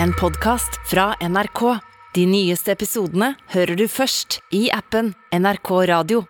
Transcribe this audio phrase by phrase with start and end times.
[0.00, 1.78] En podkast fra NRK.
[2.14, 6.24] De nyeste episodene hører du først i appen NRK Radio.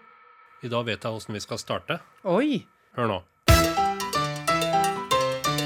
[0.62, 1.98] I dag vet jeg åssen vi skal starte.
[2.24, 2.62] Oi.
[2.96, 3.18] Hør nå.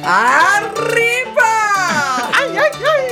[0.07, 1.53] Arriba!
[2.41, 3.05] Ai, ai, ai.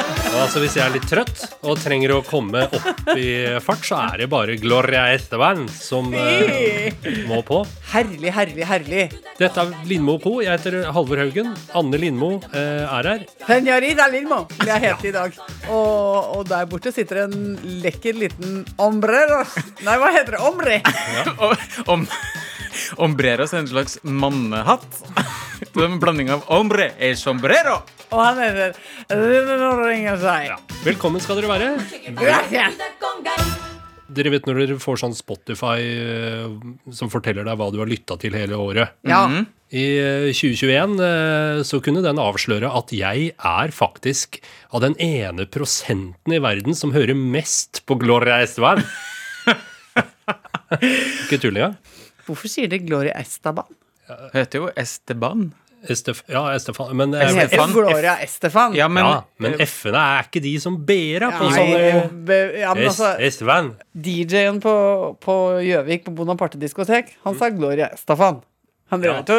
[0.34, 3.26] Altså Hvis jeg er litt trøtt og trenger å komme opp i
[3.64, 6.92] fart, så er det bare Gloria Esteban som eh,
[7.28, 7.60] må på.
[7.92, 9.04] Herlig, herlig, herlig.
[9.38, 10.34] Dette er Lindmo Co.
[10.44, 11.52] Jeg heter Halvor Haugen.
[11.78, 13.24] Anne Lindmo eh, er her.
[13.46, 15.38] Senorita Lindmo vil jeg hete i dag.
[15.70, 17.38] Og, og der borte sitter en
[17.84, 19.42] lekker liten ombrero.
[19.86, 20.42] Nei, hva heter det?
[20.50, 20.80] Ombre.
[21.44, 22.04] Og- Om,
[23.06, 25.02] ombreros er en slags mannehatt.
[25.60, 27.80] Det er en blanding av ombre e sombrero.
[28.14, 28.74] Og han heter
[29.84, 30.54] Ringen seg.
[30.84, 31.70] Velkommen skal dere være.
[34.14, 36.50] Dere vet når dere får sånn Spotify eh,
[36.94, 38.94] som forteller deg hva du har lytta til hele året.
[39.08, 39.24] Ja.
[39.74, 44.38] I eh, 2021 eh, så kunne den avsløre at jeg er faktisk
[44.70, 48.84] av den ene prosenten i verden som hører mest på Gloria Esteban.
[51.24, 51.80] Ikke tull engang.
[52.24, 53.68] Hvorfor sier de Gloria Estaban?
[54.08, 55.52] Hun heter jo Esteban.
[55.84, 57.72] Estef ja, Estefan Men, eh, Estefan.
[57.72, 58.74] Gloria Estefan.
[58.76, 62.72] Ja, men, ja, men F-ene er ikke de som ber av på Nei, sånne ja,
[62.72, 63.74] altså, Esteban.
[63.92, 64.74] DJ-en på
[65.20, 65.36] på
[65.66, 68.40] Gjøvik på Bonaparte diskotek, han sa Gloria Estafan.
[68.92, 69.20] Han drev Ja.
[69.22, 69.38] ut og,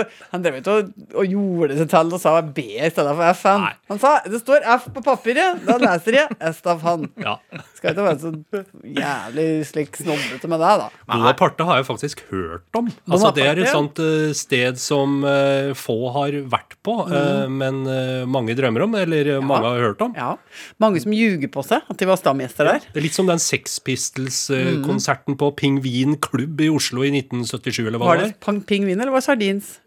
[0.73, 3.65] og, og gjorde det til og sa B i stedet for F-en.
[3.67, 3.73] Nei.
[3.91, 7.09] Han sa det står F på papiret, da leser jeg Estafan.
[7.21, 7.37] Ja.
[7.77, 10.89] Skal ikke være så jævlig slik snobbete med deg, da.
[11.11, 12.89] Bonaparte har jeg faktisk hørt om.
[13.09, 17.81] Altså, det er et sånt uh, sted som uh, få har vært på, eh, men
[17.89, 19.39] eh, mange drømmer om, eller ja.
[19.43, 20.13] mange har hørt om.
[20.17, 20.35] Ja.
[20.81, 22.85] Mange som ljuger på seg at de var stamgjester der.
[22.93, 28.01] Det er litt som den Sex Pistols-konserten på Pingvin klubb i Oslo i 1977, eller
[28.01, 28.61] hva Var det var.
[28.69, 29.79] pingvin, eller var det sardins?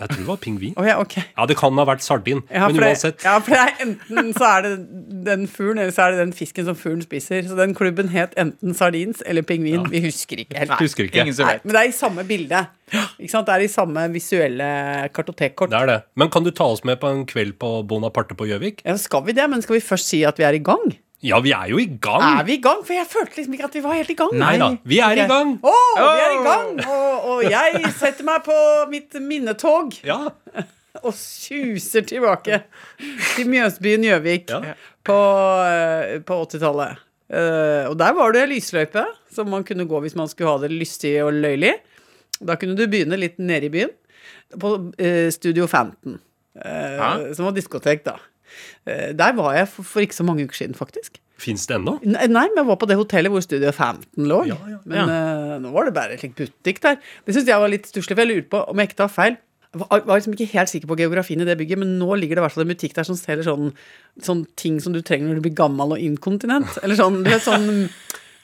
[0.00, 0.72] Jeg tror det var pingvin.
[0.80, 1.16] Oh, ja, ok.
[1.36, 3.20] Ja, det kan ha vært sardin, Ja, men uansett.
[3.26, 4.70] ja, for det er enten så er det
[5.26, 7.42] den fuglen, eller så er det den fisken som fuglen spiser.
[7.44, 9.84] Så den klubben het enten sardins eller pingvin.
[9.92, 10.72] Vi husker ikke helt.
[10.80, 11.20] Husker ikke.
[11.26, 11.66] ingen som Nei, vet.
[11.68, 12.62] men det er i samme bilde.
[13.18, 13.50] Ikke sant?
[13.50, 14.70] Det er i samme visuelle
[15.12, 15.74] kartotekkort.
[15.74, 15.98] Det er det.
[16.16, 18.80] Men kan du ta oss med på en kveld på Bonaparte på Gjøvik?
[18.86, 19.50] Ja, skal vi det?
[19.52, 20.96] Men skal vi først si at vi er i gang?
[21.20, 22.22] Ja, vi er jo i gang!
[22.40, 22.80] Er vi i gang?
[22.86, 24.30] For jeg følte liksom ikke at vi var helt i gang.
[24.40, 25.50] Nei da, vi er i gang!
[25.60, 26.70] Å, vi er i gang!
[26.88, 28.56] Og, og jeg setter meg på
[28.92, 30.16] mitt minnetog Ja.
[31.04, 32.62] og suser tilbake
[33.36, 34.72] til Mjøsbyen Gjøvik Ja.
[35.06, 35.18] på,
[35.68, 37.04] eh, på 80-tallet.
[37.30, 40.72] Eh, og der var det lysløype som man kunne gå hvis man skulle ha det
[40.72, 41.76] lystig og løylig.
[42.40, 43.92] Da kunne du begynne litt nede i byen,
[44.58, 46.16] på eh, Studio 15,
[46.64, 47.12] Ja.
[47.36, 48.16] som var diskotek, da.
[48.86, 51.20] Eh, der var jeg for, for ikke så mange uker siden, faktisk.
[51.40, 51.96] Fins det ennå?
[52.04, 54.42] Nei, nei, men jeg var på det hotellet hvor Studio 15 lå.
[54.50, 56.98] Ja, ja, Men uh, nå var det bare en slik butikk der.
[57.24, 59.38] Det syns jeg var litt stusslig, for jeg lurte på om jeg ikke tar feil.
[59.70, 62.36] Jeg var, var liksom ikke helt sikker på geografien i det bygget, men nå ligger
[62.36, 63.70] det i hvert fall en butikk der som selger sånn,
[64.26, 66.80] sånn ting som du trenger når du blir gammel og inkontinent.
[66.82, 67.86] Eller sånn, du vet, sånn,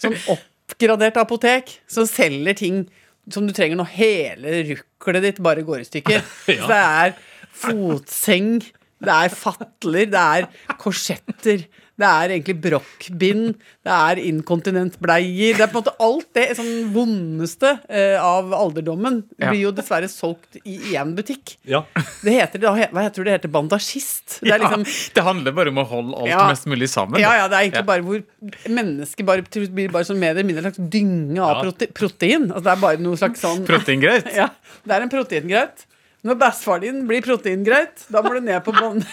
[0.02, 2.84] sånn oppgradert apotek som selger ting
[3.32, 6.22] som du trenger når hele ruklet ditt bare går i stykker.
[6.46, 7.16] Så det er
[7.56, 8.60] fotseng,
[9.02, 10.46] det er fatler, det er
[10.78, 11.66] korsetter.
[11.96, 13.54] Det er egentlig brokkbind,
[13.86, 15.56] det er inkontinentbleier.
[15.56, 19.48] Det er på en måte alt det sånn vondeste eh, av alderdommen Ja.
[19.48, 21.54] blir jo dessverre solgt i én butikk.
[21.64, 21.84] Ja.
[22.20, 23.38] Det heter, da, hva heter det?
[23.38, 24.40] Heter bandasjist.
[24.44, 26.44] Det er liksom ja, det handler bare om å holde alt Ja.
[26.52, 27.18] mest mulig sammen.
[27.20, 27.88] ja, ja, det er egentlig Ja.
[27.88, 28.22] bare hvor
[28.68, 29.42] mennesket bare
[29.72, 31.62] blir bare sånn mer eller mindre en slags dynge av Ja.
[31.64, 32.50] prote protein.
[32.52, 34.28] Altså det er bare noe slags sånn Proteingraut?
[34.36, 34.50] Ja,
[34.84, 35.86] det er en proteingrøt.
[36.26, 39.06] Når bestefar din blir proteingrøt, da må du ned på bånd...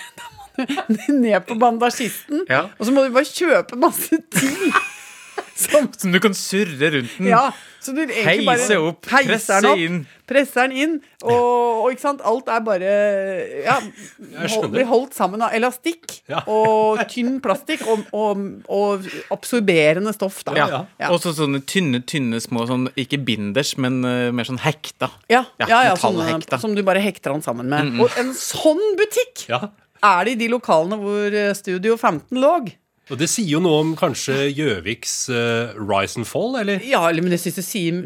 [1.10, 2.68] Ned på bandasjisten, Ja.
[2.78, 4.68] og så må du bare kjøpe masse ting.
[5.56, 7.28] Som, Som du kan surre rundt den.
[7.30, 7.52] ja,
[7.84, 9.98] så du egentlig bare Heise opp, presse den opp, inn.
[10.26, 12.94] Presser den inn, og, og ikke sant, alt er bare
[13.66, 13.76] Ja,
[14.48, 16.42] hold, blir holdt sammen av elastikk Ja.
[16.50, 19.06] og tynn plastikk og, og, og
[19.36, 20.56] absorberende stoff, da.
[20.58, 20.84] Ja.
[20.98, 21.12] Ja.
[21.12, 25.12] Og så sånne tynne, tynne små sånn, Ikke binders, men uh, mer sånn hekta.
[25.30, 27.98] Ja, Ja, ja, ja sånne, som du bare hekter den sammen med.
[28.02, 29.68] Og en sånn butikk ja.
[30.02, 32.56] er det i de lokalene hvor eh, Studio 15 lå.
[33.12, 36.84] Og det sier jo noe om kanskje Gjøviks uh, rise and fall, eller?
[36.88, 38.02] Ja, men jeg syns det sier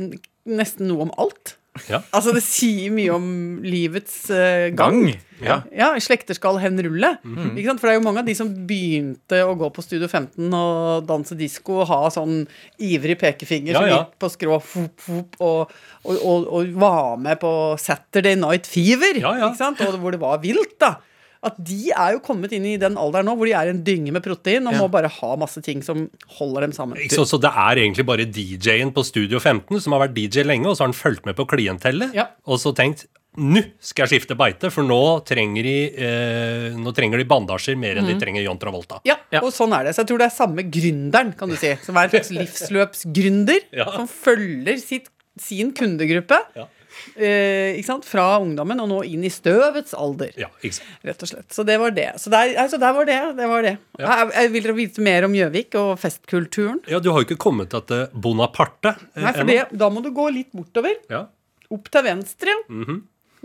[0.47, 1.57] nesten noe om alt.
[1.85, 2.01] Ja.
[2.15, 3.27] Altså, det sier mye om
[3.65, 5.03] livets uh, gang.
[5.05, 5.23] Gang.
[5.43, 5.59] Ja.
[5.69, 7.11] Ja, slekter skal henrulle.
[7.21, 7.81] Ikke sant?
[7.81, 11.05] For det er jo mange av de som begynte å gå på Studio 15 og
[11.09, 12.39] danse disko og ha sånn
[12.81, 13.99] ivrig pekefinger Ja, som ja.
[14.01, 15.75] gikk på skrå fop, fop, og,
[16.07, 17.51] og, og, og var med på
[17.81, 19.51] Saturday Night Fever, Ja, ja.
[19.51, 19.83] Ikke sant?
[19.85, 20.95] Og hvor det var vilt, da.
[21.43, 24.11] At de er jo kommet inn i den alderen nå hvor de er en dynge
[24.11, 24.79] med protein og Ja.
[24.81, 26.97] må bare ha masse ting som holder dem sammen.
[27.09, 30.65] Så, så det er egentlig bare DJ-en på Studio 15 som har vært DJ lenge,
[30.67, 32.27] og så har han fulgt med på klientellet, Ja.
[32.45, 33.05] og så tenkt
[33.37, 37.97] nå skal jeg skifte beite, for nå trenger de, eh, nå trenger de bandasjer mer
[38.01, 38.97] enn de trenger John Travolta.
[39.05, 39.41] Ja, Ja.
[39.43, 39.93] og sånn er det.
[39.93, 41.75] Så jeg tror det er samme gründeren, kan du si.
[41.83, 43.59] Som er en slags livsløpsgründer.
[43.73, 43.85] Ja.
[43.93, 46.39] Som følger sitt, sin kundegruppe.
[46.55, 46.65] Ja.
[47.15, 48.05] Eh, ikke sant?
[48.05, 50.33] Fra ungdommen og nå inn i støvets alder.
[50.37, 50.91] Ja, ikke sant.
[51.07, 51.47] Rett og slett.
[51.55, 52.07] Så det var det.
[52.21, 53.17] Så der, altså, der var det.
[53.39, 53.75] det, var det.
[54.01, 54.05] Ja.
[54.23, 56.79] Jeg, jeg vil dere vite mer om Gjøvik og festkulturen?
[56.91, 60.11] Ja, du har jo ikke kommet til Bonaparte eh, Nei, for det, da må du
[60.15, 60.97] gå litt bortover.
[61.13, 61.25] Ja.
[61.73, 62.53] Opp til venstre.
[62.71, 63.03] Mhm.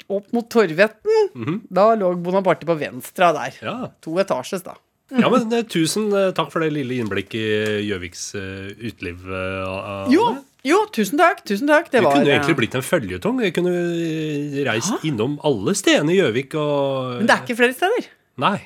[0.08, 1.58] Opp mot Torvetten.
[1.70, 3.58] Da lå Bonaparte på venstre der.
[3.62, 3.74] Ja.
[4.02, 4.74] To etasjes, da.
[5.12, 7.42] ja, men eh, tusen eh, takk for det lille innblikk i
[7.90, 9.26] Gjøviks eh, uteliv.
[9.28, 10.08] eh.
[10.14, 10.30] Jo,
[10.64, 11.40] jo, tusen takk.
[11.48, 11.88] Tusen takk.
[11.90, 13.40] Det Det var kunne jo egentlig blitt en føljetong.
[13.42, 13.72] Vi kunne
[14.68, 18.06] reist reist innom alle stedene i Gjøvik og Men det er ikke flere steder.
[18.38, 18.58] Nei.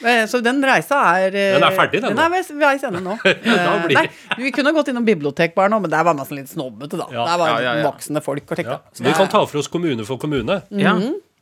[0.00, 3.02] Eh, Så den reisa er eh, Den er ferdig, den Den er ved veis ende
[3.04, 3.18] nå.
[3.24, 4.06] Eh, blir- Nei,
[4.38, 7.08] vi kunne gått innom bibliotek bare nå, men der var man sånn litt snobbete, da.
[7.12, 7.26] Ja.
[7.28, 7.90] Der var Ja, ja, ja.
[7.90, 8.78] voksne folk og Ja.
[8.94, 10.62] Så Vi kan ta for oss kommune for kommune.
[10.70, 10.94] Ja.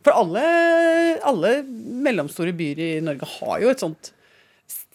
[0.03, 0.43] For alle,
[1.23, 4.11] alle mellomstore byer i Norge har jo et sånt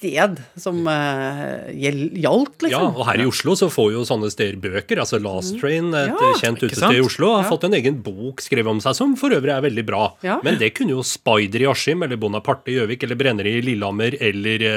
[0.03, 2.95] sted som uh, gjaldt, Ja, liksom.
[2.99, 4.99] og her i Oslo så får jo sånne steder bøker.
[5.03, 7.01] Altså Last Train, et Ja, kjent utested i?
[7.03, 7.49] Oslo, har Ja.
[7.49, 10.03] fått en egen bok skrevet om seg, som for øvrig er veldig bra.
[10.23, 10.39] Ja.
[10.43, 14.17] Men det kunne jo Spider i Askim, eller Bonaparte i Gjøvik, eller Brenner i Lillehammer,
[14.19, 14.67] eller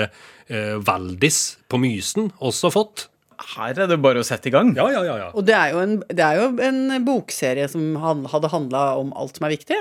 [0.48, 3.08] eh, Valdis på Mysen også fått.
[3.56, 4.70] Her er det bare å sette i gang.
[4.78, 5.16] Ja, ja, ja.
[5.26, 5.30] ja.
[5.34, 9.12] Og det er jo en, det er jo en bokserie som han, hadde handla om
[9.12, 9.76] alt som er viktig.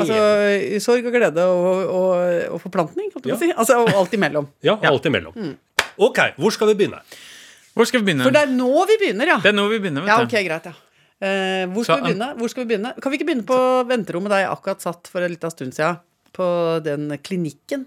[0.00, 3.52] Altså sorg og glede og, og, og forplantning, holdt jeg på å si.
[3.54, 4.48] Altså, og alt imellom.
[4.68, 5.34] ja alt imellom.
[5.36, 5.54] Mm.
[6.08, 6.98] Ok, hvor skal vi begynne?
[7.74, 8.24] Hvor skal vi begynne?
[8.26, 9.38] For det er nå vi begynner, ja.
[9.42, 10.02] Det er nå vi begynner.
[10.06, 10.26] vet Ja, du.
[10.28, 10.74] ok, greit, ja.
[11.24, 12.28] Eh, hvor, Så skal vi begynne?
[12.38, 12.90] hvor skal vi begynne?
[13.00, 13.58] Kan vi ikke begynne på
[13.88, 16.00] venterommet der jeg akkurat satt for en liten stund siden?
[16.34, 16.46] På
[16.82, 17.86] den klinikken.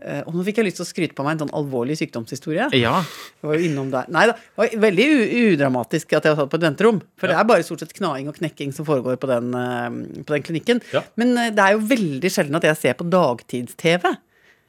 [0.00, 2.70] Eh, og nå fikk jeg lyst til å skryte på meg en sånn alvorlig sykdomshistorie.
[2.78, 3.00] Ja.
[3.40, 4.08] Jeg var jo innom der.
[4.12, 5.08] Nei da, det var veldig
[5.52, 7.02] udramatisk at jeg satt på et venterom.
[7.20, 10.36] For det er bare stort sett knaing og knekking som foregår på den, eh, på
[10.36, 10.82] den klinikken.
[10.94, 11.04] Ja.
[11.20, 14.08] Men eh, det er jo veldig sjelden at jeg ser på dagtids-TV.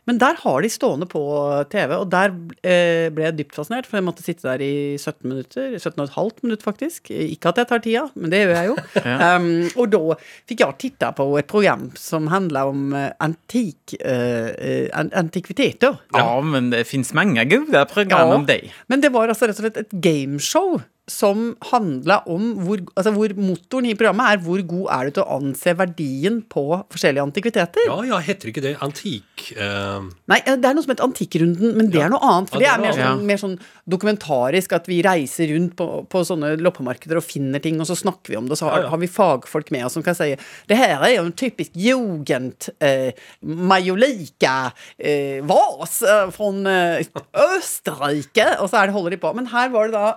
[0.09, 1.21] Men der har de stående på
[1.69, 2.31] TV, og der
[2.65, 5.75] eh, ble jeg dypt fascinert, for jeg måtte sitte der i 17 minutter.
[5.77, 7.11] 17 15 minutt, faktisk.
[7.13, 8.77] Ikke at jeg tar tida, men det gjør jeg jo.
[9.27, 10.17] um, og da
[10.49, 15.99] fikk jeg titta på et program som handla om eh, antik, uh, eh, an antikviteter.
[16.17, 18.39] ja, men det fins mange gode program Ja.
[18.39, 18.71] om deg.
[18.89, 20.79] Men det var altså rett og slett et gameshow
[21.11, 25.25] som handla om hvor, altså hvor motoren i programmet er hvor god er du til
[25.25, 27.87] å anse verdien på forskjellige antikviteter.
[27.89, 29.51] Ja, ja, heter ikke det antikk...
[29.57, 30.07] Uh...
[30.31, 32.51] Nei, det er noe som heter Antikkrunden, men det er noe annet.
[32.53, 33.55] For Ja, det det er mer er sånn, mer sånn
[33.91, 38.33] dokumentarisk, at vi reiser rundt på, på sånne loppemarkeder og finner ting, og så snakker
[38.33, 38.91] vi om det, og så har, Ja, ja.
[38.93, 40.31] har vi fagfolk med oss som kan si
[40.69, 43.11] det her er jo en typisk jugend eh,
[43.41, 47.19] majolika eh, vas eh, fra eh,
[47.57, 49.33] Østerrike, og så er det, holder de på.
[49.37, 50.13] Men her var det da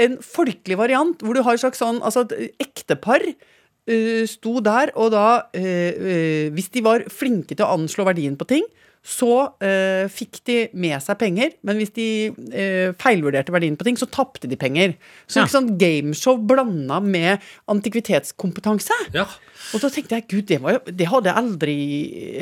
[0.00, 4.92] en folkelig variant, hvor du har et slags sånn altså et ektepar eh, sto der,
[4.96, 5.26] og da
[5.56, 8.64] eh, Hvis de var flinke til å anslå verdien på ting,
[9.00, 11.54] så eh, fikk de med seg penger.
[11.64, 12.06] Men hvis de
[12.52, 14.92] eh, feilvurderte verdien på ting, så tapte de penger.
[15.24, 15.46] Så Ja.
[15.46, 17.40] ikke sånn gameshow blanda med
[17.72, 18.96] antikvitetskompetanse.
[19.16, 19.26] ja.
[19.74, 21.76] Og da tenkte jeg gud, det, var, det hadde aldri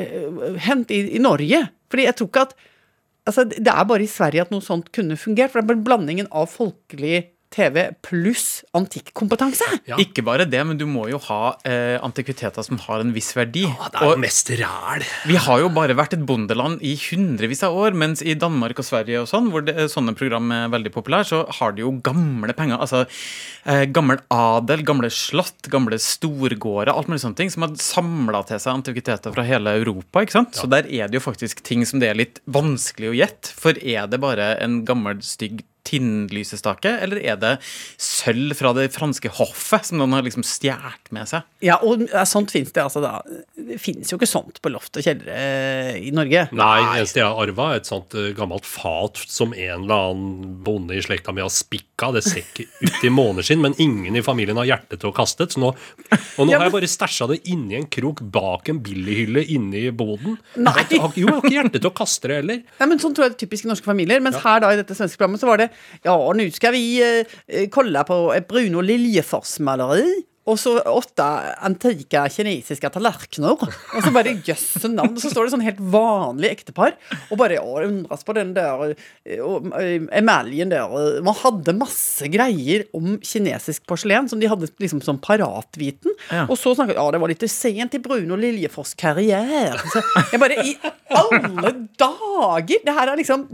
[0.01, 1.61] eh, hendt i, i Norge.
[1.91, 2.55] Fordi jeg tror ikke at
[3.27, 5.51] Altså, det er bare i Sverige at noe sånt kunne fungert.
[5.51, 9.65] For det er bare blandingen av folkelig TV pluss antikkompetanse.
[9.89, 9.97] Ja.
[10.01, 13.63] Ikke bare det, men du må jo ha eh, antikviteter som har en viss verdi.
[13.65, 15.05] Ja, det er Og mest ræl.
[15.25, 18.85] vi har jo bare vært et bondeland i hundrevis av år, mens i Danmark og
[18.85, 22.53] Sverige og sånn, hvor det, sånne program er veldig populære, så har de jo gamle
[22.57, 22.77] penger.
[22.85, 23.01] Altså
[23.65, 28.61] eh, gammel adel, gamle slott, gamle storgårder, alt mulig sånne ting, som har samla til
[28.61, 30.21] seg antikviteter fra hele Europa.
[30.21, 30.53] ikke sant?
[30.57, 33.55] Så der er det jo faktisk ting som det er litt vanskelig å gjette.
[33.57, 37.55] For er det bare en gammel, stygg tinnlysestake, eller er det
[37.99, 41.47] sølv fra det franske hoffet som noen har liksom stjålet med seg?
[41.65, 43.17] Ja, og ja, sånt fins det altså da.
[43.55, 46.47] Det fins jo ikke sånt på loft og kjellere eh, i Norge.
[46.55, 50.57] Nei, eneste jeg har arva, er et sånt eh, gammelt fat som en eller annen
[50.65, 52.11] bonde i slekta mi har spikka.
[52.15, 55.45] Det ser ikke ut i måneskinn, men ingen i familien har hjerte til å kaste
[55.45, 55.55] det.
[55.55, 59.43] Så nå, og nå har jeg bare stæsja det inni en krok bak en billighylle
[59.55, 60.37] inne i boden.
[60.59, 60.75] Nei.
[60.89, 62.63] Jeg har, jo, jeg har ikke hjerte til å kaste det heller.
[62.79, 64.19] Nei, men Sånn tror jeg det er typisk i norske familier.
[64.23, 65.69] Mens her da i dette svenske programmet så var det
[66.05, 70.25] Ja, nå skal vi eh, kolla på et Bruno Liljefors-maleri.
[70.49, 71.25] Og så åtte
[71.65, 73.59] antike kinesiske tallerkener.
[73.59, 75.17] Og så bare jøsse navn.
[75.21, 76.95] Så står det sånn helt vanlig ektepar.
[77.29, 81.19] Og bare å, undres på den der eh, og, eh, emaljen der.
[81.25, 86.15] Man hadde masse greier om kinesisk porselen som de hadde liksom som paratviten.
[86.31, 86.47] Ja.
[86.47, 89.77] Og så snakket ja, det var litt sent i Bruno Liljefors karriere.
[89.93, 90.01] Så
[90.33, 90.75] jeg bare I
[91.13, 92.81] alle dager!
[92.85, 93.45] Det her er liksom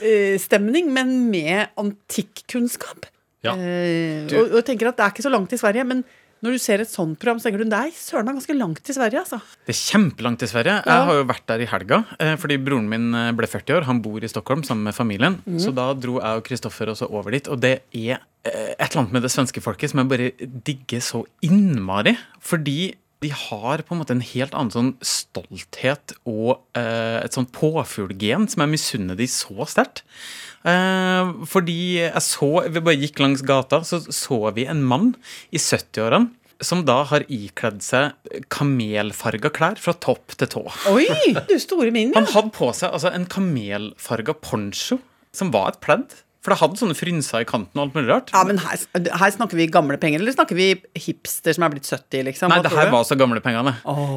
[0.00, 3.06] Jeopardy-stemning, men med antikkunnskap.
[3.44, 3.54] Ja.
[3.56, 6.04] Eh, og, og tenker at det er ikke så langt til Sverige, men
[6.44, 8.94] Når du ser et sånt program, så tenker du nei, søren er ganske langt til
[8.94, 9.38] Sverige, altså.
[9.64, 10.74] Det er kjempelangt til Sverige.
[10.84, 10.92] Ja.
[10.92, 13.86] Jeg har jo vært der i helga eh, fordi broren min eh, ble 40 år.
[13.88, 15.38] Han bor i Stockholm sammen med familien.
[15.46, 15.56] Mm.
[15.64, 17.48] Så da dro jeg og Kristoffer også over dit.
[17.48, 20.28] Og det er eh, et eller annet med det svenske folket som jeg bare
[20.68, 22.12] digger så innmari.
[22.44, 22.92] Fordi
[23.24, 28.44] de har på en måte en helt annen sånn stolthet og eh, et sånt påfuglgen
[28.52, 30.02] som jeg misunner de så sterkt.
[30.66, 35.14] Eh, fordi jeg så Vi bare gikk langs gata, så så vi en mann
[35.50, 36.32] i 70-årene
[36.64, 38.14] som da har ikledd seg
[38.52, 40.62] kamelfarga klær fra topp til tå.
[40.88, 41.04] Oi,
[41.48, 42.22] du store min, ja.
[42.22, 44.96] Han hadde på seg altså, en kamelfarga poncho,
[45.36, 46.16] som var et pledd.
[46.46, 48.28] For det hadde sånne frynser i kanten og alt mulig rart.
[48.30, 51.88] Ja, men her, her snakker vi gamle penger, eller snakker vi hipster som er blitt
[51.90, 52.52] 70, liksom?
[52.54, 53.72] Nei, det her var så gamle pengene.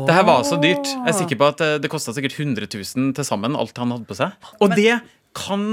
[0.05, 0.85] Det her var så dyrt.
[0.85, 3.95] Jeg er sikker på at eh, det kosta sikkert 100 000 til sammen, alt han
[3.95, 4.51] hadde på seg.
[4.61, 4.99] Og det
[5.37, 5.71] kan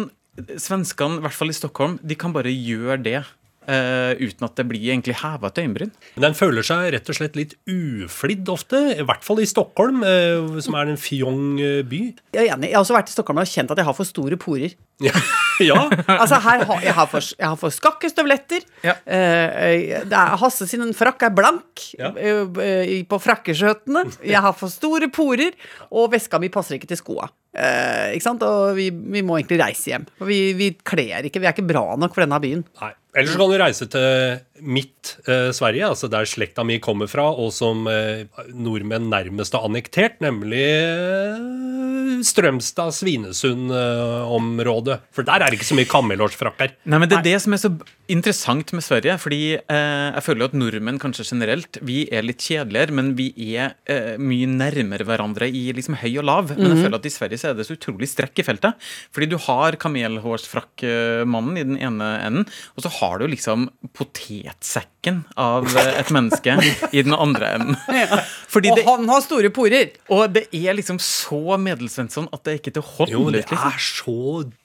[0.57, 3.21] svenskene, i hvert fall i Stockholm, de kan bare gjøre det.
[3.67, 5.89] Uh, uten at det blir egentlig heva til øyenbryn.
[6.15, 10.05] Men den føler seg rett og slett litt uflidd ofte, i hvert fall i Stockholm,
[10.07, 11.59] uh, som er en fjong
[11.91, 12.03] by.
[12.37, 12.71] Jeg er enig.
[12.71, 14.77] Jeg har også vært i Stockholm og kjent at jeg har for store porer.
[15.05, 15.12] Ja,
[15.61, 15.76] ja.
[16.09, 18.61] Altså, her har, jeg, har for, jeg har for skakke støvletter.
[18.85, 18.95] Ja.
[19.05, 22.12] Eh, er, Hasse sin frakk er blank Ja.
[22.17, 24.07] eh, eh, på frakkeskjøtene.
[24.25, 25.53] Jeg har for store porer,
[25.91, 27.29] og veska mi passer ikke til skoa.
[27.57, 28.43] Eh, ikke sant?
[28.45, 30.05] Og vi, vi må egentlig reise hjem.
[30.19, 32.65] For vi, vi kler ikke, vi er ikke bra nok for denne byen.
[32.81, 32.93] Nei.
[33.17, 37.31] Ellers så kan du reise til mitt eh, Sverige, altså der slekta mi kommer fra,
[37.33, 44.86] og som eh, nordmenn nærmest har annektert, nemlig eh, Strømstad-Svinesund-området.
[45.14, 46.75] For der er det ikke så mye kamelhårsfrakker.
[46.87, 47.71] Nei, men Det er det som er så
[48.12, 49.16] interessant med Sverige.
[49.19, 53.33] fordi eh, jeg føler jo at nordmenn kanskje generelt vi er litt kjedeligere, men vi
[53.57, 56.52] er eh, mye nærmere hverandre i liksom høy og lav.
[56.57, 58.78] Men jeg føler at i Sverige så er det så utrolig strekk i feltet.
[59.14, 65.66] Fordi du har kamelhårsfrakkmannen i den ene enden, og så har du liksom potetsekken av
[65.76, 66.57] eh, et menneske
[66.93, 67.76] i den andre enden.
[68.52, 69.90] Fordi Og det, han har store porer!
[70.12, 73.43] og det er liksom så Medelsvensson at det er ikke til å holde Jo, det.
[73.50, 73.66] Liksom.
[73.66, 74.16] er så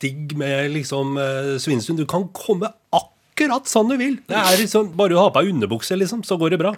[0.04, 1.98] digg med liksom uh, Svinesund.
[2.02, 4.18] Du kan komme akkurat sånn du vil.
[4.30, 6.74] Det er liksom, Bare du har på deg underbukse, liksom, så går det bra.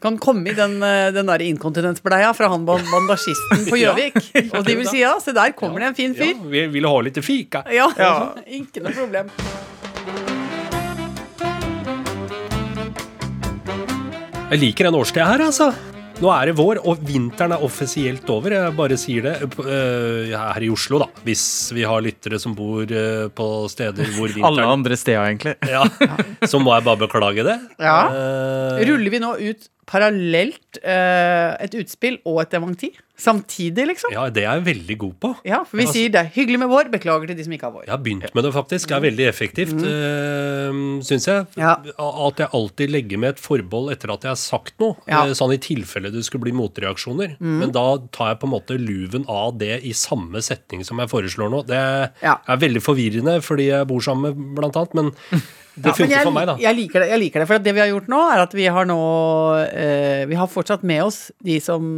[0.00, 3.90] Kan komme i den, eh, den der inkontinensbleia fra han ban- bandasjisten på Ja.
[3.96, 4.20] Gjøvik.
[4.54, 6.44] Og de vil si ja, se der kommer det en fin Ja, fyr.
[6.52, 7.64] vi vil ha litt fika.
[7.74, 7.88] Ja,
[8.46, 9.32] ikke noe problem.
[14.50, 15.68] Jeg liker den årstida her, altså.
[16.20, 18.52] Nå er det vår, og vinteren er offisielt over.
[18.52, 21.06] Jeg bare sier det øh, her i Oslo, da.
[21.24, 25.54] Hvis vi har lyttere som bor øh, på steder hvor vinteren Alle andre steder, egentlig.
[25.72, 25.86] ja,
[26.44, 27.56] Så må jeg bare beklage det.
[27.80, 27.96] Ja.
[28.12, 32.92] Eh, Ruller vi nå ut parallelt eh, et utspill og et dementi?
[33.20, 34.14] Samtidig, liksom?
[34.14, 35.30] ja, det er jeg veldig god på.
[35.44, 37.66] Ja, for vi Altså- sier det er hyggelig med vår, beklager til de som ikke
[37.68, 37.82] har vår.
[37.84, 38.88] Jeg har begynt med det, faktisk.
[38.88, 41.02] Det er veldig effektivt, mm.
[41.04, 41.46] syns jeg.
[41.60, 41.74] Ja.
[42.00, 44.96] At jeg alltid legger med et forbehold etter at jeg har sagt noe.
[45.10, 45.26] Ja.
[45.26, 47.36] eh, Sånn i tilfelle det skulle bli motreaksjoner.
[47.44, 51.12] Men da tar jeg på en måte luven av det i samme setning som jeg
[51.12, 51.66] foreslår nå.
[51.66, 52.38] Det Ja.
[52.48, 55.12] er veldig forvirrende fordi jeg bor sammen med blant annet, men
[55.84, 56.54] det Ja, jeg, for meg, da.
[56.60, 58.68] Jeg liker, det, jeg liker det, for det vi har gjort nå, er at vi
[58.72, 58.98] har nå
[59.64, 61.90] eh, Vi har fortsatt med oss de som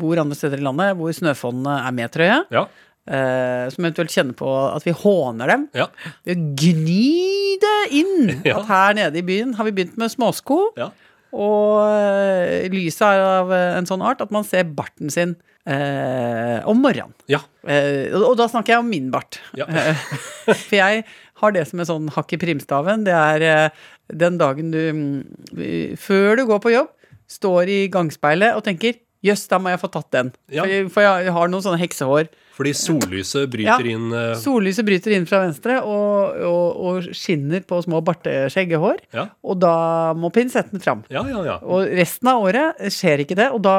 [0.00, 2.44] bor andre steder i landet, hvor snøfonnene er med, tror jeg.
[2.54, 2.64] Ja.
[3.08, 5.66] eh, som eventuelt kjenner på at vi håner dem.
[5.76, 5.86] Ja.
[6.28, 10.60] Vi gni det inn at her nede i byen har vi begynt med småsko.
[10.78, 10.90] Ja.
[11.36, 15.34] Og eh, lyset er av øh, en sånn art at man ser barten sin
[15.68, 17.12] øh, om morgenen.
[17.28, 17.42] ja.
[17.68, 19.36] Eh, og, og da snakker jeg om min bart.
[19.58, 19.66] Ja.
[19.68, 20.04] Eh,
[20.68, 21.02] For jeg
[21.40, 23.04] har det som en sånn hakk i primstaven.
[23.06, 26.90] Det er eh, den dagen du mm, Før du går på jobb,
[27.28, 30.28] står i gangspeilet og tenker Jøss, da må jeg få tatt den.
[30.54, 30.62] Ja.
[30.94, 32.28] For, jeg, har noen sånne heksehår.
[32.54, 33.94] Fordi sollyset bryter Ja.
[33.96, 34.36] inn uh...
[34.38, 39.02] Sollyset bryter inn fra venstre og, og, og skinner på små barteskjeggehår.
[39.14, 39.26] Ja.
[39.42, 39.74] Og da
[40.18, 41.02] må pinsetten fram.
[41.10, 41.58] Ja, ja, ja.
[41.66, 43.76] Og resten av året skjer ikke det, og da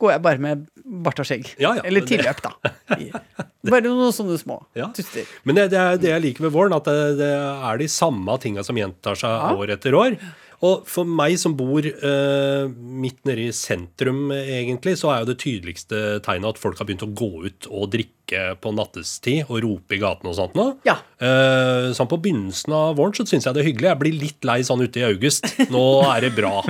[0.00, 0.66] går jeg bare med
[1.04, 1.46] bart og skjegg.
[1.60, 2.54] Ja, ja, Eller tilløp, da.
[3.70, 4.86] Bare noen sånne små Ja.
[4.96, 5.26] tuster.
[5.44, 8.38] Men det, det er det jeg liker ved våren, at det, det er de samme
[8.40, 10.16] tinga som gjentar seg år etter år.
[10.64, 15.30] Og for meg som bor eh, midt nede i sentrum, eh, egentlig, så er jo
[15.30, 18.18] det tydeligste tegnet at folk har begynt å gå ut og drikke
[18.60, 20.66] på nattestid og rope i gatene og sånt nå.
[20.86, 20.96] Ja.
[21.20, 23.88] Eh, sånn på begynnelsen av våren så syns jeg det er hyggelig.
[23.90, 25.48] Jeg blir litt lei sånn ute i august.
[25.72, 26.60] Nå er det bra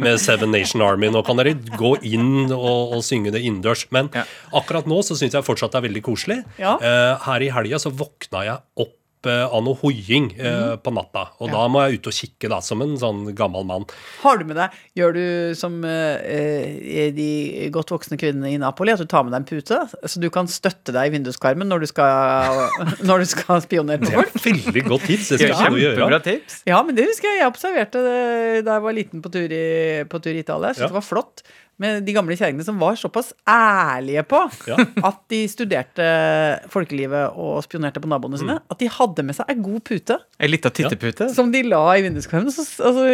[0.00, 1.10] med Seven Nation Army.
[1.12, 3.86] Nå kan dere gå inn og, og synge det innendørs.
[3.94, 4.24] Men Ja.
[4.52, 6.40] akkurat nå så syns jeg fortsatt det er veldig koselig.
[6.60, 6.76] Ja.
[6.80, 8.96] Eh, her i helga så våkna jeg opp
[9.30, 10.80] eh, av noe hoiing eh, Mhm.
[10.82, 11.28] på natta.
[11.40, 13.84] Og da må jeg ut og kikke, da, som en sånn gammel mann.
[14.22, 19.00] Har du med deg Gjør du som eh, de godt voksne kvinnene i Napoli, at
[19.00, 21.86] du tar med deg en pute, så du kan støtte deg i vinduskarmen når du
[21.90, 22.68] skal,
[23.08, 24.36] når du skal spionere på Det er folk?
[24.36, 25.28] et veldig godt tips.
[25.32, 25.58] Det skal ja.
[25.70, 25.96] jeg gjøre.
[25.96, 26.60] Kjempebra tips.
[26.68, 27.40] Ja, men det husker jeg.
[27.42, 29.64] Jeg observerte det da jeg var liten på tur i,
[30.12, 30.72] på tur i Italia.
[30.72, 30.92] Jeg syntes Ja.
[30.92, 31.42] det var flott
[31.82, 34.76] med de gamle kjerringene som var såpass ærlige på Ja.
[35.10, 36.06] at de studerte
[36.72, 38.70] folkelivet og spionerte på naboene sine, Mm.
[38.70, 41.28] at de hadde med seg ei god pute Ei lita tittepute.
[41.34, 43.04] som de la i vinduskarmen, og så, altså,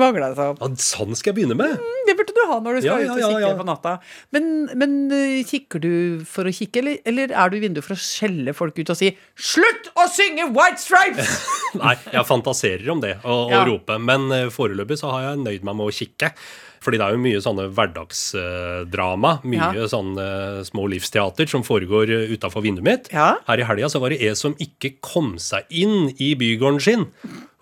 [0.00, 0.60] vagla det seg opp.
[0.64, 1.78] Ja, sånn skal jeg begynne med.
[2.08, 3.56] Det burde du ha når du skal Ja, ja, ut og kikke ja.
[3.60, 3.92] på natta.
[4.32, 4.46] Men,
[4.80, 5.90] men øh, kikker du
[6.28, 8.96] for å kikke, eller, eller er du i vinduet for å skjelle folk ut og
[8.98, 11.36] si 'Slutt å synge White Stripes'!
[11.82, 13.64] Nei, jeg fantaserer om det og, og Ja.
[13.68, 13.98] rope.
[14.00, 16.32] Men eh, foreløpig så har jeg nøyd meg med å kikke.
[16.80, 19.42] Fordi det er jo mye sånne hverdagsdrama.
[19.44, 19.86] Mye Ja.
[19.86, 23.12] sånne små livsteater som foregår utafor vinduet mitt.
[23.12, 23.36] Ja.
[23.46, 27.06] Her i helga så var det en som ikke kom seg inn i bygården sin.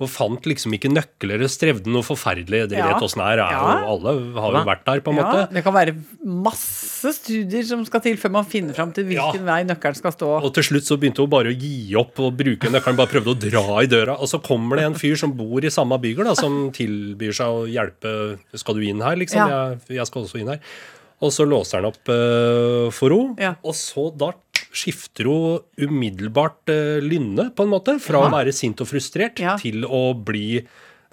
[0.00, 2.68] Og fant liksom ikke nøkler, og strevde noe forferdelig.
[2.70, 2.92] Dere Ja.
[2.94, 3.40] vet åssen det er.
[3.42, 5.52] er jo, alle har jo vært der, på en Ja, måte.
[5.52, 9.64] det kan være masse studier som skal til før man finner fram til hvilken vei
[9.64, 10.40] nøkkelen skal stå.
[10.44, 12.94] Og til slutt så begynte hun bare å gi opp og bruke nøkkelen.
[12.96, 14.14] Bare prøvde å dra i døra.
[14.20, 17.66] Og så kommer det en fyr som bor i samme bygård, som tilbyr seg å
[17.66, 18.38] hjelpe.
[18.54, 19.48] Skal du inn her, liksom?
[19.48, 19.60] Ja.
[19.72, 20.60] Jeg, jeg skal også inn her.
[21.24, 23.34] Og så låser han opp uh, for henne.
[23.42, 23.54] Ja.
[23.66, 24.32] Og så da
[24.68, 27.96] skifter hun umiddelbart uh, lynne, på en måte.
[28.04, 29.56] Fra å være sint og frustrert Ja.
[29.58, 30.60] til å bli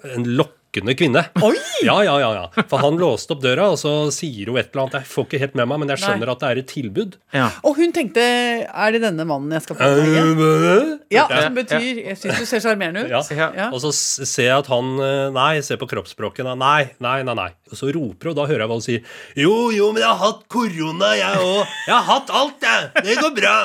[0.04, 0.28] en
[0.76, 1.24] lokkende kvinne.
[1.42, 1.56] Oi!
[1.84, 2.64] Ja, ja, ja, ja.
[2.68, 4.98] For han låste opp døra, og så sier hun et eller annet.
[5.00, 6.34] Jeg får ikke helt med meg, men jeg skjønner Nei.
[6.34, 7.16] at det er et tilbud.
[7.36, 7.48] Ja.
[7.66, 10.92] Og hun tenkte Er det denne mannen jeg skal få meg igjen?
[11.12, 13.32] Ja, som betyr Jeg syns du ser sjarmerende ut.
[13.36, 13.68] Ja.
[13.70, 16.46] Og så ser jeg at han eh, Nei, ser på kroppsspråket.
[16.56, 17.36] Nei, nei, nei.
[17.36, 17.50] nei.
[17.70, 19.14] Og så roper hun, og da hører jeg hva hun sier.
[19.38, 21.78] Jo, jo, men jeg har hatt korona, jeg òg.
[21.86, 23.06] Jeg har hatt alt, jeg.
[23.06, 23.56] Det går bra.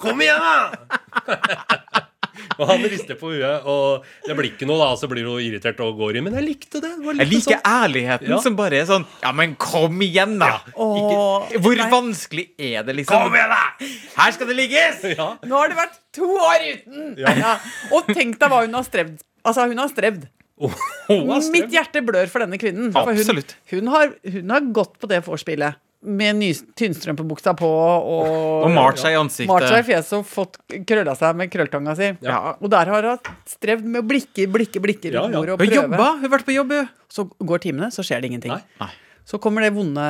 [0.00, 2.06] Kom igjen, da.
[2.58, 4.88] og han rister på huet, og det blir ikke noe, da.
[5.00, 6.24] Så blir hun irritert og går inn.
[6.28, 6.90] Men jeg likte det.
[6.96, 7.70] det var Jeg liker sånn.
[7.84, 8.40] ærligheten Ja.
[8.44, 10.50] som bare er sånn Ja, men kom igjen, da!
[10.76, 11.88] Åh, Hvor nei.
[11.92, 13.26] vanskelig er det, liksom?
[13.28, 13.88] Kom igjen, da!
[14.16, 15.02] Her skal det ligges!
[15.20, 15.32] Ja.
[15.44, 17.14] Nå har det vært to år uten!
[17.20, 17.56] Ja.
[17.92, 19.18] Og tenk deg hva hun har strevd.
[19.44, 20.28] Altså, hun har strevd.
[21.08, 21.54] Hun har strøm.
[21.54, 22.90] Mitt hjerte blør for denne kvinnen.
[22.92, 23.54] For hun, Absolutt.
[23.72, 26.48] hun, har, hun har gått på det vorspielet med ny
[26.80, 29.50] tynnstrømpebuksa på og Og malt seg i ansiktet.
[29.50, 30.56] Malt seg i fjeset og fått
[30.88, 32.08] krølla seg med krølltanga si.
[32.24, 32.54] Ja.
[32.60, 35.42] Og der har hun strevd med å blikke, blikke, blikke Ja, rundt ja.
[35.42, 35.76] bordet og prøve.
[35.82, 36.08] jobba!
[36.16, 36.88] Hun har vært på jobb, hun.
[37.12, 38.54] Så går timene, så skjer det ingenting.
[38.56, 38.62] Nei.
[38.80, 38.90] Nei.
[39.30, 40.02] Så kommer det vonde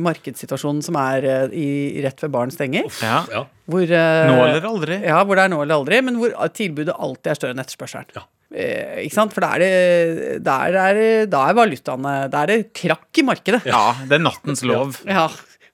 [0.00, 1.66] markedssituasjonen som er eh, i,
[2.04, 2.86] rett ved barn stenger.
[3.02, 3.18] Ja.
[3.32, 3.42] Ja.
[3.68, 5.00] Hvor, eh, Nå eller aldri.
[5.04, 8.08] Ja, hvor det er nå eller aldri, men hvor tilbudet alltid er større enn etterspørselen.
[8.16, 8.22] Ja.
[8.54, 9.32] Eh, ikke sant?
[9.34, 13.64] For da er det der er, der er valutaene Da er det krakk i markedet.
[13.66, 15.00] Ja, det er nattens lov.
[15.08, 15.26] Ja.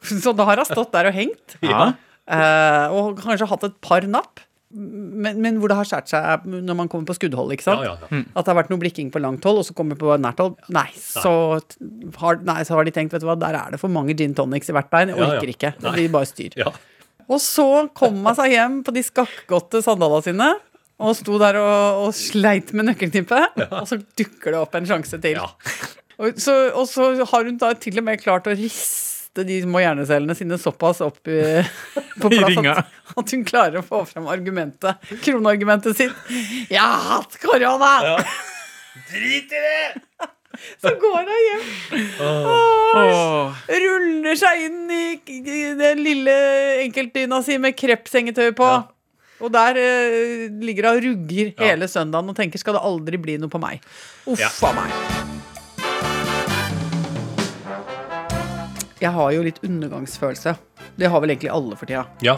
[0.03, 1.59] Så da har hun stått der og hengt.
[1.63, 1.93] Ja.
[2.27, 4.41] eh, og kanskje hatt et par napp.
[4.73, 7.51] Men, men hvor det har skåret seg når man kommer på skuddhold.
[7.53, 7.83] ikke sant?
[7.85, 8.23] Ja, ja, ja.
[8.33, 10.55] At det har vært noe blikking på langt hold, og så kommer på nært hold.
[10.73, 11.61] Nei så,
[12.23, 14.33] har, nei, så har de tenkt vet du hva, der er det for mange gin
[14.39, 15.13] tonics i hvert bein.
[15.13, 15.37] Jeg Ja, ja.
[15.37, 15.75] orker ikke.
[15.77, 15.93] Det Nei.
[15.99, 16.57] blir bare styr.
[16.57, 16.73] ja.
[17.29, 20.49] Og så kom man seg hjem på de skakkgåtte sandalene sine.
[21.03, 23.59] Og sto der og, og sleit med nøkkelknippet.
[23.69, 25.41] Og så dukker det opp en sjanse til.
[25.41, 25.49] Ja.
[26.23, 29.81] Og, så, og så har hun da til og med klart å riste de små
[29.81, 31.41] hjernecellene sine såpass opp i,
[32.21, 36.15] på plass at, at hun klarer å få fram argumentet, kroneargumentet sitt.
[36.69, 38.21] 'Jeg har hatt korona!'
[39.09, 40.29] Drit i det!
[40.83, 41.63] Så går hun hjem.
[42.21, 43.61] Åh.
[43.83, 46.35] ruller seg inn i, i den lille
[46.85, 48.69] enkeltdyna si med krepsengetøy på.
[48.69, 48.83] Ja.
[49.43, 51.73] Og der eh, ligger hun og rugger Ja.
[51.73, 53.83] hele søndagen og tenker skal det aldri bli noe på meg.
[54.31, 54.49] Uff Ja.
[54.69, 54.93] a meg.
[59.03, 60.53] Jeg har jo litt undergangsfølelse.
[60.97, 62.05] Det har vel egentlig alle for tida.
[62.23, 62.37] Ja.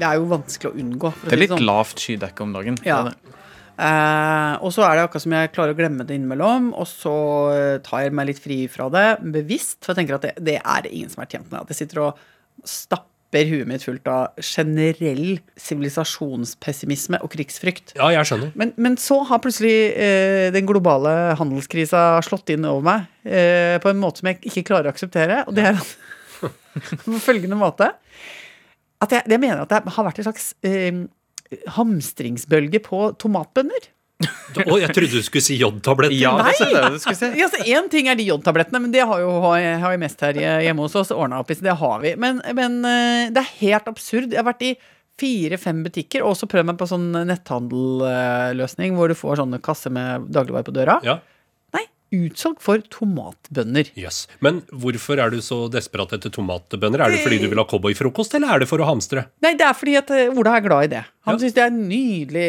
[0.00, 1.12] Det er jo vanskelig å unngå.
[1.14, 1.66] For å Det er si litt sånn.
[1.68, 2.78] lavt skydekke om dagen.
[2.84, 3.02] Ja.
[3.04, 3.36] Det er det.
[3.80, 7.14] Eh, og så er det akkurat som jeg klarer å glemme det innimellom, og så
[7.54, 10.58] eh, tar jeg meg litt fri fra det bevisst, for jeg tenker at det, det
[10.60, 11.60] er ingen som er tjent med.
[11.62, 12.18] At jeg sitter og
[12.64, 13.06] stapper
[13.50, 17.94] huet mitt fullt av generell sivilisasjonspessimisme og krigsfrykt.
[17.94, 18.50] ja, jeg skjønner.
[18.58, 23.92] Men, men så har plutselig eh, den globale handelskrisa slått inn over meg eh, på
[23.92, 25.44] en måte som jeg ikke klarer å akseptere.
[25.46, 25.78] Og det er
[27.06, 27.92] på følgende måte
[29.00, 31.06] at jeg, jeg mener at det har vært en slags eh,
[31.78, 33.88] hamstringsbølge på tomatbønner.
[34.20, 36.16] Å, jeg trodde du skulle si jodtabletter.
[36.18, 36.52] Ja, Nei!
[36.52, 37.30] Én det du skulle se.
[37.38, 40.84] Ja, altså, ting er de jodtablettene, men det har jo har jeg mest her hjemme
[40.84, 41.12] hos oss.
[41.14, 42.14] Ordna opp i, så det har vi.
[42.20, 44.28] Men, men eh, det er helt absurd.
[44.32, 44.74] Jeg har vært i
[45.20, 50.30] fire-fem butikker og også prøvd meg på sånn netthandelløsning hvor du får sånne kasser med
[50.32, 50.96] dagligvarer på døra.
[51.06, 51.18] Ja.
[52.12, 53.90] Utsalg for tomatbønner.
[53.98, 54.24] Yes.
[54.42, 57.04] Men hvorfor er du så desperat etter tomatbønner?
[57.06, 59.26] Er det fordi du vil ha cowboyfrokost, eller er det for å hamstre?
[59.44, 61.04] Nei, det er fordi at eh, Ola er glad i det.
[61.28, 61.42] Han Ja.
[61.44, 62.48] syns det er en nydelig,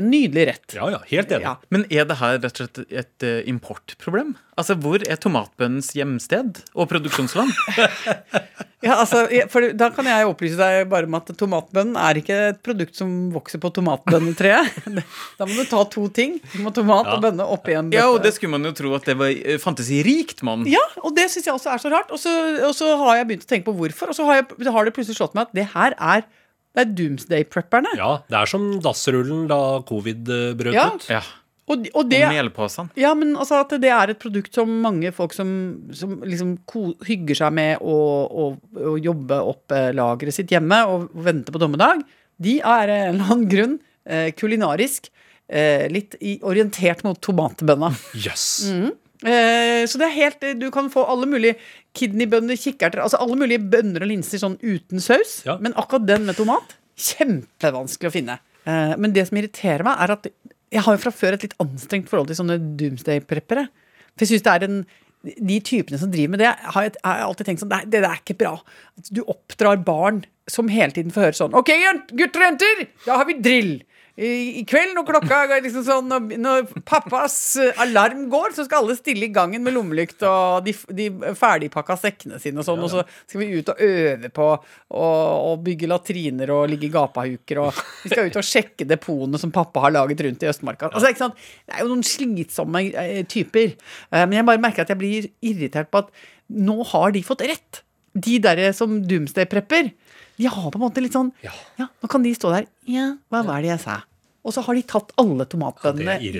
[0.00, 0.74] en nydelig rett.
[0.78, 1.46] Ja, ja, helt enig.
[1.46, 1.56] Ja.
[1.70, 4.34] Men er det her rett og slett et eh, importproblem?
[4.56, 7.50] Altså, Hvor er tomatbønnens hjemsted og produksjonsland?
[8.84, 12.58] Ja, altså, for Da kan jeg opplyse deg bare om at tomatbønnen er ikke et
[12.66, 14.74] produkt som vokser på tomatbønnetreet.
[15.38, 16.34] Da må du ta to ting.
[16.52, 19.08] Du må tomat og bønne oppi en Ja, og det skulle man jo tro at
[19.08, 20.66] det var eh, fantasirikt, mann.
[20.68, 22.12] Ja, og det syns jeg også er så rart.
[22.12, 22.30] Og så,
[22.68, 24.12] og så har jeg begynt å tenke på hvorfor.
[24.12, 26.26] Og så har, jeg, har det plutselig slått meg at det her er
[26.74, 27.92] det er doomsday-prepperne.
[27.96, 30.86] Ja, det er som dassrullen da covid eh, brøt Ja.
[30.92, 31.08] ut.
[31.08, 31.22] Ja,
[31.66, 32.90] Og, og det Og melposen.
[33.00, 35.48] Ja, men altså at det er et produkt som mange folk som,
[35.96, 37.94] som liksom ko hygger seg med å,
[38.28, 38.44] å,
[38.92, 42.02] å jobbe opp eh, lageret sitt hjemme og vente på dommedag,
[42.36, 45.08] de er en eller annen grunn eh, kulinarisk
[45.48, 47.94] eh, litt i, orientert mot tomatbønna.
[48.26, 48.48] Jøss.
[49.24, 51.56] Eh, så det er helt eh, Du kan få alle mulige
[51.96, 55.56] kidneybønner, kikkerter, altså alle mulige bønner og linser sånn uten saus, Ja.
[55.64, 58.36] men akkurat den med tomat, kjempevanskelig å finne.
[58.68, 60.28] Eh, men det som irriterer meg, er at
[60.74, 63.68] jeg har jo fra før et litt anstrengt forhold til sånne doomsday-preppere.
[64.14, 64.84] For jeg synes det er en
[65.24, 68.10] de typene som driver med det, har jeg, har jeg alltid tenkt sånn det der
[68.10, 68.54] er ikke bra.
[69.08, 71.70] Du oppdrar barn som hele tiden får høre sånn OK,
[72.12, 73.72] gutter og jenter, da har vi drill.
[74.14, 78.84] I, kveld når klokka er liksom sånn Når, når pappas eh, alarm går, så skal
[78.84, 82.92] alle stille i gangen med lommelykt og de, de ferdigpakka sekkene sine og sånn, og
[82.92, 84.46] så skal vi ut og øve på
[84.94, 89.52] å bygge latriner og ligge i gapahuker, og vi skal ut og sjekke depotene som
[89.54, 90.92] pappa har laget rundt i Østmarka.
[90.92, 91.42] Altså, ikke sant?
[91.66, 93.74] Det er jo noen slitsomme eh, typer.
[93.74, 96.14] Eh, men jeg bare merker at jeg blir irritert på at
[96.54, 97.82] nå har de fått rett.
[98.14, 99.90] De derre som doomsday-prepper.
[100.38, 101.52] De har på en måte litt sånn Ja.
[101.78, 102.66] Ja, nå kan de stå der.
[102.90, 104.00] Ja, hva var det jeg sa?
[104.44, 106.32] Og så har de tatt alle tomatbøndene i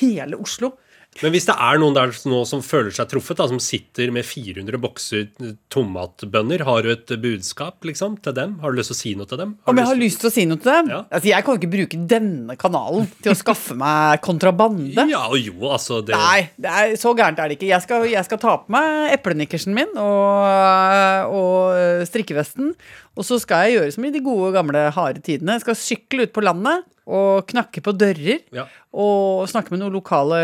[0.00, 0.72] hele Oslo.
[1.20, 4.24] Men hvis det er noen der nå som føler seg truffet, da, som sitter med
[4.24, 5.26] 400 bokser
[5.72, 8.54] tomatbønner, har du et budskap liksom, til dem?
[8.62, 9.52] Har du lyst til å si noe til dem?
[9.68, 10.88] Om jeg har lyst til å si noe til dem?
[10.94, 11.02] Ja.
[11.12, 15.04] Altså, Jeg kan jo ikke bruke denne kanalen til å skaffe meg kontrabande.
[15.12, 17.68] Ja, og jo, altså det, Nei, det er, så gærent er det ikke.
[17.74, 22.72] Jeg skal, jeg skal ta på meg eplenikkersen min og, og strikkevesten.
[23.18, 25.58] Og så skal jeg gjøre som i de gode, gamle, harde tidene.
[25.58, 28.40] Jeg skal sykle ut på landet og knakke på dører.
[28.54, 28.64] Ja.
[28.94, 30.38] Og snakke med noen lokale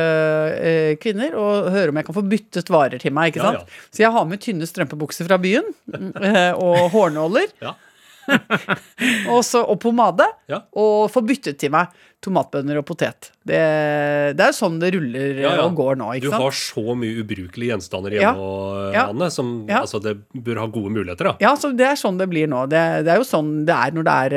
[0.58, 3.32] eh, kvinner og høre om jeg kan få byttet varer til meg.
[3.32, 3.76] ikke Ja, sant?
[3.94, 5.70] Så jeg har med tynne strømpebukser fra byen
[6.28, 7.52] eh, og hårnåler.
[9.28, 9.38] Ja.
[9.62, 10.24] og, pomade.
[10.50, 10.62] Ja.
[10.76, 11.92] Og få byttet til meg
[12.24, 13.28] tomatbønner og potet.
[13.46, 13.58] Det,
[14.34, 15.66] det er jo sånn det ruller Ja, ja.
[15.68, 16.08] og går nå.
[16.22, 18.48] Du har så mye ubrukelige gjenstander hjemme,
[18.96, 19.04] Ja.
[19.12, 21.30] Anne, som altså, det bør ha gode muligheter.
[21.30, 21.34] da.
[21.44, 22.64] Ja, så det er sånn det blir nå.
[22.72, 24.36] Det, det er jo sånn det er når det er,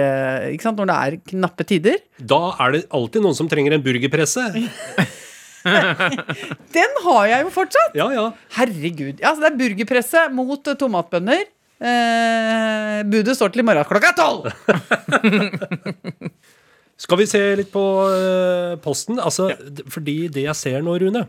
[0.52, 0.78] eh, sant?
[0.82, 1.98] Når det er knappe tider.
[2.22, 4.46] Da er det alltid noen som trenger en burgerpresse.
[5.62, 7.98] Den har jeg jo fortsatt!
[7.98, 8.28] Ja, ja.
[8.58, 9.20] Herregud.
[9.22, 11.44] Ja, så det er burgerpresse mot eh, tomatbønner.
[11.82, 14.50] Eh, budet står til i morgen klokka tolv!
[17.02, 17.82] Skal vi se litt på
[18.14, 19.18] eh, posten?
[19.22, 21.24] Altså, d- Fordi det jeg ser nå, Rune,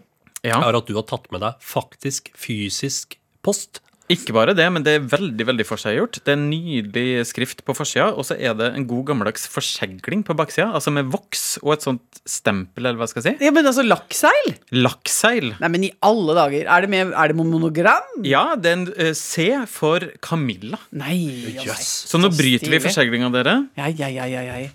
[0.45, 0.59] Ja.
[0.67, 3.81] er at du har tatt med deg faktisk fysisk post.
[4.11, 6.19] Ikke bare det, men det er veldig veldig forseggjort.
[6.27, 10.25] Det er en nydelig skrift på forsida, og så er det en god gammeldags forsegling
[10.27, 10.67] på baksida.
[10.75, 13.47] Altså med voks og et sånt stempel, eller hva skal jeg si.
[13.47, 14.53] Ja, men altså lakkseil?
[14.75, 15.53] Lakkseil.
[15.63, 16.67] Nei, men i alle dager.
[16.67, 18.13] Er det med, er det med monogram?
[18.27, 20.83] Ja, det er en eh, C for Camilla.
[20.93, 21.17] Nei.
[21.55, 21.81] ja, nei.
[21.81, 22.83] Så nå bryter vi stilig.
[22.91, 23.57] forseglinga, dere.
[23.81, 24.73] Ja, ja, ja, ja, ja.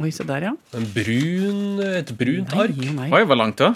[0.00, 0.54] Oi, se der, ja.
[0.78, 2.78] En brun, et brunt Nei, ark.
[2.96, 3.08] nei.
[3.12, 3.74] Oi, hvor langt da?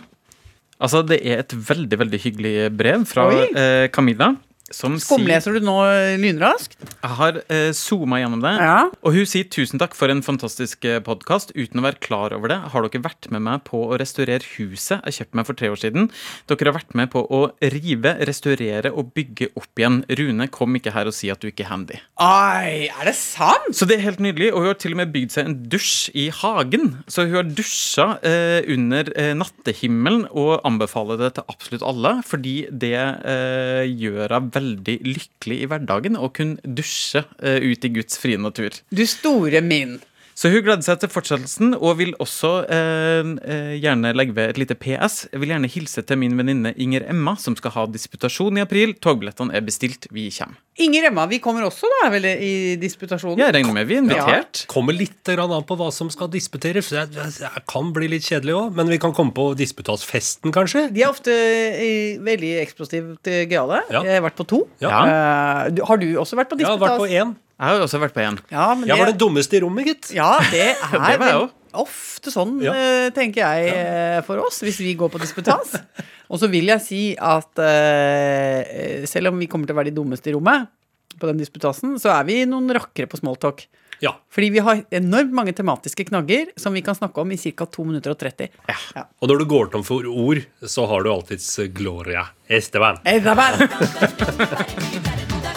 [0.82, 4.32] Altså, det er et veldig, veldig hyggelig brev fra eh, Camilla.
[4.72, 6.78] Som Skumleser du nå eh, lynraskt?
[6.80, 8.52] Jeg har eh, zooma gjennom det.
[8.64, 8.86] Ja.
[9.04, 11.52] Og hun sier tusen takk for en fantastisk podkast.
[11.52, 15.04] Uten å være klar over det, har dere vært med meg på å restaurere huset
[15.04, 16.08] jeg kjøpte meg for tre år siden.
[16.48, 17.42] Dere har vært med på å
[17.74, 20.00] rive, restaurere og bygge opp igjen.
[20.16, 22.00] Rune, kom ikke her og si at du ikke er handy.
[22.24, 23.68] Ai, er det sant?
[23.76, 24.48] Så det er helt nydelig.
[24.54, 26.94] Og hun har til og med bygd seg en dusj i hagen.
[27.04, 32.56] Så hun har dusja eh, under eh, nattehimmelen og anbefaler det til absolutt alle, fordi
[32.72, 38.18] det eh, gjør henne veldig lykkelig i hverdagen og kunne dusje eh, ut i Guds
[38.22, 38.76] frie natur.
[38.94, 39.98] Du store min.
[40.34, 44.60] Så hun gleder seg til fortsettelsen og vil også eh, eh, gjerne legge ved et
[44.60, 45.28] lite PS.
[45.30, 48.96] Jeg vil gjerne hilse til min venninne Inger Emma, som skal ha disputasjon i april.
[48.98, 50.10] Togbillettene er bestilt.
[50.14, 50.58] Vi kommer.
[50.82, 53.38] Inger Emma, vi kommer også da, vel, i disputasjonen?
[53.38, 54.64] Jeg regner med vi er invitert.
[54.70, 56.90] Kommer litt an på hva som skal disputeres.
[56.90, 60.88] Det, det, kan bli litt kjedelig òg, men vi kan komme på disputasfesten, kanskje?
[60.90, 63.84] De er ofte eh, veldig eksplosivt eh, gøyale.
[63.86, 64.02] Ja.
[64.02, 64.64] Jeg har vært på to.
[64.82, 64.90] Ja.
[64.90, 66.74] Uh, har du også vært på disputas?
[66.74, 67.36] Jeg har vært på én.
[67.54, 68.38] Jeg har jo også vært på én.
[68.50, 70.08] Ja, men Jeg var det, den dummeste i rommet, gitt.
[70.16, 71.52] ja, det er Det var jeg vel også.
[71.84, 72.72] ofte sånn, Ja.
[72.74, 75.76] eh, tenker jeg, eh, for oss, hvis vi går på disputas.
[76.30, 79.96] Og så vil jeg si at eh, selv om vi kommer til å være de
[80.00, 80.66] dummeste i rommet,
[81.14, 83.60] på den disputasen, så er vi noen rakkere på smalltalk.
[84.02, 84.10] Ja.
[84.34, 87.64] Fordi vi har enormt mange tematiske knagger som vi kan snakke om i ca.
[87.70, 88.50] 2 minutter og 30.
[88.96, 89.04] Ja.
[89.22, 92.98] Og når du går tom for ord, så har du alltids Gloria Esteban.
[93.06, 93.62] Isabel!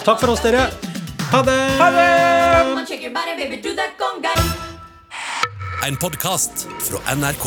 [0.05, 0.67] Takk for oss, dere.
[1.31, 1.51] Ha det!
[1.79, 2.07] Ha det!
[5.87, 7.45] En podkast fra NRK.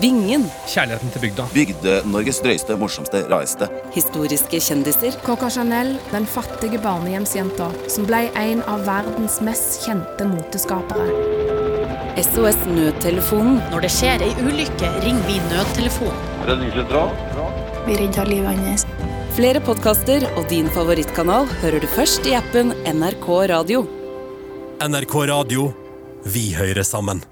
[0.00, 0.46] Vingen.
[0.68, 1.46] Kjærligheten til bygda.
[1.52, 3.68] Bygde-Norges drøyeste, morsomste, rareste.
[3.92, 5.16] Historiske kjendiser.
[5.24, 11.08] Coco Chanel, den fattige barnehjemsjenta som ble en av verdens mest kjente moteskapere.
[12.24, 13.60] SOS Nødtelefonen.
[13.74, 16.16] Når det skjer ei ulykke, ringer vi nødtelefonen.
[17.84, 18.88] Vi redda livet hans.
[19.34, 23.80] Flere podkaster og din favorittkanal hører du først i appen NRK Radio.
[24.78, 25.64] NRK Radio.
[26.22, 27.24] Vi hører sammen.